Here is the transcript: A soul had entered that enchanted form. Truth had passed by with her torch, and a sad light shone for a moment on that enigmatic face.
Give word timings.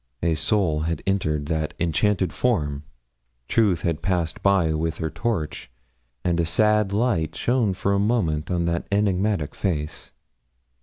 A 0.23 0.33
soul 0.33 0.79
had 0.79 1.03
entered 1.05 1.45
that 1.45 1.75
enchanted 1.79 2.33
form. 2.33 2.85
Truth 3.47 3.83
had 3.83 4.01
passed 4.01 4.41
by 4.41 4.73
with 4.73 4.97
her 4.97 5.11
torch, 5.11 5.69
and 6.23 6.39
a 6.39 6.43
sad 6.47 6.91
light 6.91 7.35
shone 7.35 7.75
for 7.75 7.93
a 7.93 7.99
moment 7.99 8.49
on 8.49 8.65
that 8.65 8.87
enigmatic 8.91 9.53
face. 9.53 10.11